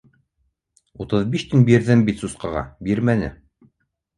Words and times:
Утыҙ 1.05 1.27
биш 1.35 1.45
тин 1.51 1.67
бирҙем 1.67 2.01
бит 2.09 2.25
сусҡаға, 2.25 2.65
бирмәне. 2.89 3.31